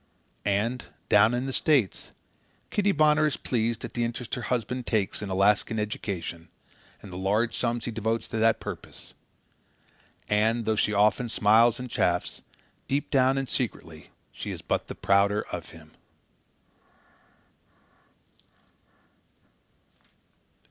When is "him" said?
15.69-15.91